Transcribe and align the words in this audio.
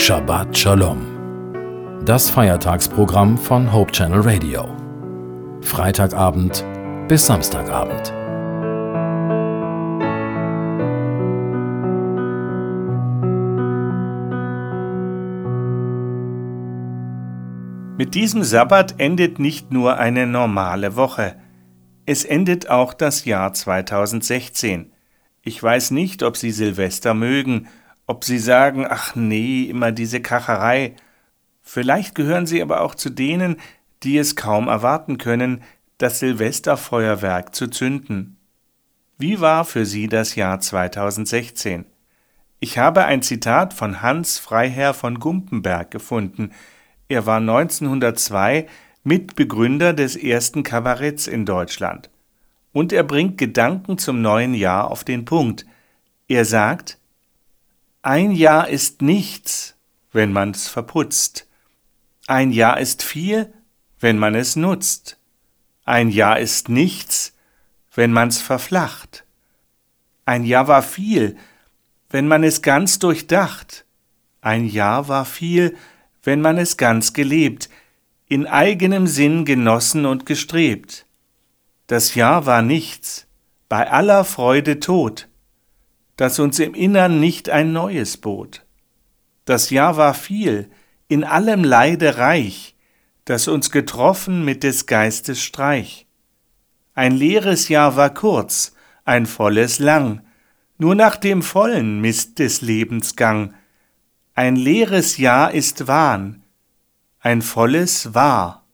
Shabbat 0.00 0.56
Shalom. 0.56 2.04
Das 2.06 2.30
Feiertagsprogramm 2.30 3.36
von 3.36 3.72
Hope 3.72 3.90
Channel 3.90 4.20
Radio. 4.20 4.64
Freitagabend 5.60 6.64
bis 7.08 7.26
Samstagabend. 7.26 8.14
Mit 17.98 18.14
diesem 18.14 18.44
Sabbat 18.44 18.94
endet 18.98 19.40
nicht 19.40 19.72
nur 19.72 19.98
eine 19.98 20.28
normale 20.28 20.94
Woche, 20.94 21.34
es 22.06 22.24
endet 22.24 22.70
auch 22.70 22.94
das 22.94 23.24
Jahr 23.24 23.52
2016. 23.52 24.92
Ich 25.42 25.60
weiß 25.60 25.90
nicht, 25.90 26.22
ob 26.22 26.36
Sie 26.36 26.52
Silvester 26.52 27.14
mögen, 27.14 27.66
ob 28.08 28.24
Sie 28.24 28.38
sagen, 28.38 28.84
ach 28.88 29.14
nee, 29.14 29.62
immer 29.64 29.92
diese 29.92 30.20
Kacherei. 30.20 30.96
Vielleicht 31.62 32.16
gehören 32.16 32.46
Sie 32.46 32.60
aber 32.60 32.80
auch 32.80 32.96
zu 32.96 33.10
denen, 33.10 33.56
die 34.02 34.18
es 34.18 34.34
kaum 34.34 34.66
erwarten 34.66 35.18
können, 35.18 35.62
das 35.98 36.18
Silvesterfeuerwerk 36.18 37.54
zu 37.54 37.68
zünden. 37.68 38.36
Wie 39.18 39.40
war 39.40 39.64
für 39.64 39.86
Sie 39.86 40.08
das 40.08 40.34
Jahr 40.34 40.58
2016? 40.58 41.84
Ich 42.58 42.78
habe 42.78 43.04
ein 43.04 43.22
Zitat 43.22 43.72
von 43.74 44.02
Hans 44.02 44.38
Freiherr 44.38 44.94
von 44.94 45.20
Gumpenberg 45.20 45.92
gefunden, 45.92 46.50
er 47.08 47.24
war 47.24 47.38
1902 47.38 48.66
Mitbegründer 49.02 49.94
des 49.94 50.14
ersten 50.14 50.62
Kabaretts 50.62 51.26
in 51.26 51.46
Deutschland. 51.46 52.10
Und 52.72 52.92
er 52.92 53.02
bringt 53.02 53.38
Gedanken 53.38 53.96
zum 53.96 54.20
neuen 54.20 54.52
Jahr 54.52 54.90
auf 54.90 55.04
den 55.04 55.24
Punkt. 55.24 55.64
Er 56.28 56.44
sagt, 56.44 56.98
ein 58.08 58.30
Jahr 58.30 58.70
ist 58.70 59.02
nichts, 59.02 59.76
wenn 60.12 60.32
man's 60.32 60.66
verputzt. 60.66 61.46
Ein 62.26 62.52
Jahr 62.52 62.80
ist 62.80 63.02
viel, 63.02 63.52
wenn 64.00 64.16
man 64.16 64.34
es 64.34 64.56
nutzt. 64.56 65.18
Ein 65.84 66.08
Jahr 66.08 66.38
ist 66.38 66.70
nichts, 66.70 67.34
wenn 67.94 68.10
man's 68.10 68.40
verflacht. 68.40 69.26
Ein 70.24 70.44
Jahr 70.44 70.68
war 70.68 70.82
viel, 70.82 71.36
wenn 72.08 72.26
man 72.26 72.44
es 72.44 72.62
ganz 72.62 72.98
durchdacht. 72.98 73.84
Ein 74.40 74.64
Jahr 74.64 75.08
war 75.08 75.26
viel, 75.26 75.76
wenn 76.22 76.40
man 76.40 76.56
es 76.56 76.78
ganz 76.78 77.12
gelebt, 77.12 77.68
in 78.24 78.46
eigenem 78.46 79.06
Sinn 79.06 79.44
genossen 79.44 80.06
und 80.06 80.24
gestrebt. 80.24 81.04
Das 81.88 82.14
Jahr 82.14 82.46
war 82.46 82.62
nichts, 82.62 83.26
bei 83.68 83.90
aller 83.90 84.24
Freude 84.24 84.80
tot, 84.80 85.27
das 86.18 86.40
uns 86.40 86.58
im 86.58 86.74
Innern 86.74 87.20
nicht 87.20 87.48
ein 87.48 87.72
neues 87.72 88.16
bot. 88.16 88.66
Das 89.44 89.70
Jahr 89.70 89.96
war 89.96 90.14
viel, 90.14 90.68
in 91.06 91.24
allem 91.24 91.64
Leide 91.64 92.18
reich, 92.18 92.74
das 93.24 93.46
uns 93.46 93.70
getroffen 93.70 94.44
mit 94.44 94.64
des 94.64 94.86
Geistes 94.86 95.40
Streich. 95.40 96.06
Ein 96.94 97.12
leeres 97.12 97.68
Jahr 97.68 97.96
war 97.96 98.12
kurz, 98.12 98.74
ein 99.04 99.26
volles 99.26 99.78
lang, 99.78 100.22
nur 100.76 100.96
nach 100.96 101.16
dem 101.16 101.40
Vollen 101.40 102.00
misst 102.00 102.40
des 102.40 102.62
Lebens 102.62 103.14
Gang, 103.14 103.54
ein 104.34 104.56
leeres 104.56 105.18
Jahr 105.18 105.54
ist 105.54 105.86
Wahn, 105.86 106.42
ein 107.20 107.42
volles 107.42 108.12
wahr. 108.14 108.66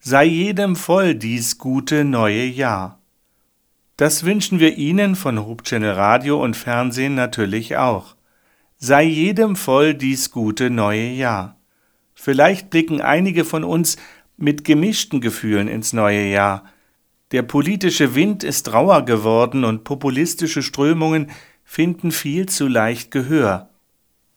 Sei 0.00 0.24
jedem 0.24 0.76
voll 0.76 1.14
dies 1.14 1.56
gute 1.56 2.04
neue 2.04 2.44
Jahr. 2.44 3.01
Das 3.96 4.24
wünschen 4.24 4.58
wir 4.58 4.78
Ihnen 4.78 5.16
von 5.16 5.44
Hope 5.44 5.64
Channel 5.64 5.92
Radio 5.92 6.42
und 6.42 6.56
Fernsehen 6.56 7.14
natürlich 7.14 7.76
auch. 7.76 8.16
Sei 8.78 9.04
jedem 9.04 9.54
voll 9.54 9.94
dies 9.94 10.30
gute 10.30 10.70
neue 10.70 11.10
Jahr. 11.10 11.56
Vielleicht 12.14 12.70
blicken 12.70 13.00
einige 13.00 13.44
von 13.44 13.64
uns 13.64 13.96
mit 14.36 14.64
gemischten 14.64 15.20
Gefühlen 15.20 15.68
ins 15.68 15.92
neue 15.92 16.26
Jahr. 16.26 16.64
Der 17.32 17.42
politische 17.42 18.14
Wind 18.14 18.44
ist 18.44 18.72
rauer 18.72 19.04
geworden 19.04 19.64
und 19.64 19.84
populistische 19.84 20.62
Strömungen 20.62 21.30
finden 21.64 22.12
viel 22.12 22.46
zu 22.46 22.68
leicht 22.68 23.10
Gehör. 23.10 23.70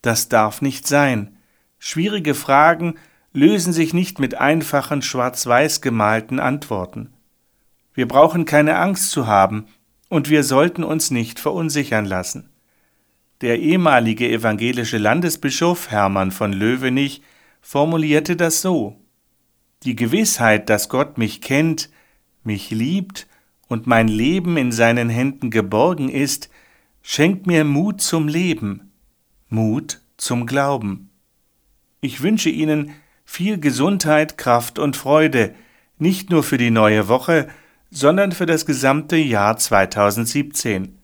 Das 0.02 0.30
darf 0.30 0.62
nicht 0.62 0.86
sein. 0.86 1.38
Schwierige 1.80 2.36
Fragen 2.36 2.96
lösen 3.34 3.74
sich 3.74 3.94
nicht 3.94 4.20
mit 4.20 4.36
einfachen 4.36 5.02
schwarz-weiß 5.02 5.82
gemalten 5.82 6.40
Antworten. 6.40 7.15
Wir 7.96 8.08
brauchen 8.08 8.46
keine 8.46 8.78
Angst 8.78 9.10
zu 9.12 9.26
haben, 9.26 9.66
und 10.10 10.30
wir 10.30 10.44
sollten 10.44 10.84
uns 10.84 11.12
nicht 11.12 11.40
verunsichern 11.40 12.06
lassen. 12.06 12.50
Der 13.42 13.60
ehemalige 13.60 14.30
evangelische 14.30 14.98
Landesbischof 14.98 15.90
Hermann 15.90 16.32
von 16.32 16.54
Löwenich 16.54 17.22
formulierte 17.62 18.36
das 18.36 18.62
so 18.62 19.02
Die 19.84 19.96
Gewissheit, 19.96 20.70
dass 20.70 20.90
Gott 20.90 21.18
mich 21.18 21.42
kennt, 21.42 21.90
mich 22.44 22.70
liebt 22.70 23.28
und 23.68 23.88
mein 23.88 24.08
Leben 24.08 24.58
in 24.58 24.72
seinen 24.72 25.10
Händen 25.10 25.50
geborgen 25.50 26.10
ist, 26.10 26.50
schenkt 27.02 27.48
mir 27.48 27.66
Mut 27.66 28.02
zum 28.02 28.28
Leben, 28.28 28.92
Mut 29.50 30.02
zum 30.18 30.46
Glauben. 30.46 31.10
Ich 32.02 32.22
wünsche 32.22 32.50
Ihnen 32.50 32.92
viel 33.26 33.60
Gesundheit, 33.60 34.38
Kraft 34.38 34.80
und 34.80 34.96
Freude, 34.96 35.56
nicht 35.98 36.30
nur 36.30 36.44
für 36.44 36.58
die 36.58 36.72
neue 36.72 37.08
Woche, 37.08 37.48
sondern 37.92 38.32
für 38.32 38.46
das 38.46 38.66
gesamte 38.66 39.16
Jahr 39.16 39.58
2017. 39.58 40.98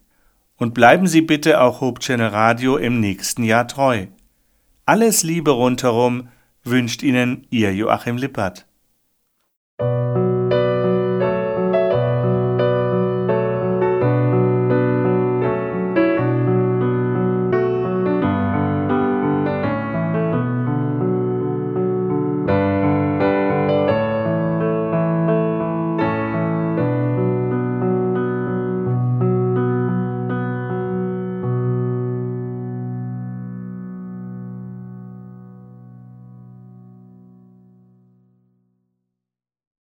Und 0.57 0.73
bleiben 0.73 1.07
Sie 1.07 1.21
bitte 1.21 1.61
auch 1.61 1.81
Hope 1.81 2.01
Channel 2.01 2.27
Radio 2.27 2.77
im 2.77 2.99
nächsten 2.99 3.43
Jahr 3.43 3.67
treu. 3.67 4.07
Alles 4.85 5.23
Liebe 5.23 5.51
rundherum 5.51 6.29
wünscht 6.63 7.01
Ihnen 7.03 7.47
Ihr 7.49 7.73
Joachim 7.73 8.17
Lippert. 8.17 8.65